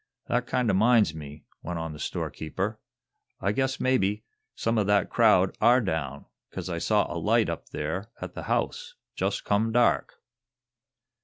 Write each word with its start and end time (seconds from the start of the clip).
That 0.25 0.47
kinder 0.47 0.73
minds 0.73 1.13
me," 1.13 1.43
went 1.61 1.77
on 1.77 1.93
the 1.93 1.99
storekeeper. 1.99 2.79
"I 3.39 3.51
guess 3.51 3.79
maybe 3.79 4.23
some 4.55 4.79
o' 4.79 4.83
that 4.83 5.11
crowd 5.11 5.55
are 5.61 5.79
down, 5.79 6.25
'cause 6.49 6.69
I 6.69 6.79
saw 6.79 7.05
a 7.13 7.19
light 7.21 7.49
up 7.51 7.69
there 7.69 8.09
at 8.19 8.33
the 8.33 8.41
house, 8.49 8.95
jest 9.15 9.43
come 9.45 9.71
dark." 9.71 10.15